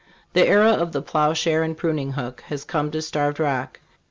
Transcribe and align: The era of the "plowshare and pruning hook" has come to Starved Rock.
The 0.33 0.47
era 0.47 0.71
of 0.71 0.93
the 0.93 1.01
"plowshare 1.03 1.61
and 1.61 1.77
pruning 1.77 2.13
hook" 2.13 2.41
has 2.47 2.63
come 2.63 2.89
to 2.89 3.03
Starved 3.03 3.39
Rock. 3.39 3.81